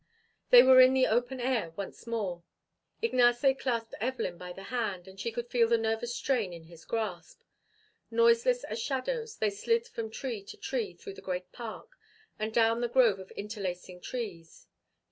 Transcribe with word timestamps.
They 0.49 0.63
were 0.63 0.81
in 0.81 0.95
the 0.95 1.05
open 1.05 1.39
air 1.39 1.73
once 1.75 2.07
more. 2.07 2.41
Ignace 3.03 3.45
clasped 3.59 3.93
Evelyn 4.01 4.35
by 4.35 4.51
the 4.51 4.63
hand, 4.73 5.07
and 5.07 5.19
she 5.19 5.31
could 5.31 5.51
feel 5.51 5.67
the 5.67 5.77
nervous 5.77 6.15
strain 6.15 6.53
in 6.53 6.63
his 6.63 6.85
grasp. 6.85 7.43
Noiseless 8.09 8.63
as 8.63 8.81
shadows, 8.81 9.37
they 9.37 9.51
slid 9.51 9.85
from 9.85 10.09
tree 10.09 10.41
to 10.45 10.57
tree 10.57 10.95
through 10.95 11.13
the 11.13 11.21
great 11.21 11.51
park, 11.51 11.99
and 12.39 12.51
down 12.51 12.81
the 12.81 12.87
grove 12.89 13.19
of 13.19 13.29
interlacing 13.33 14.01
trees. 14.01 14.65